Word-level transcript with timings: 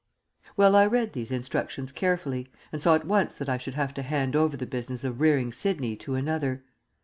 Well, 0.57 0.75
I 0.75 0.87
read 0.87 1.13
these 1.13 1.29
instructions 1.31 1.91
carefully, 1.91 2.47
and 2.71 2.81
saw 2.81 2.95
at 2.95 3.05
once 3.05 3.37
that 3.37 3.47
I 3.49 3.59
should 3.59 3.75
have 3.75 3.93
to 3.93 4.01
hand 4.01 4.35
over 4.35 4.57
the 4.57 4.65
business 4.65 5.03
of 5.03 5.21
rearing 5.21 5.51
Sidney 5.51 5.95
to 5.97 6.15
another. 6.15 6.63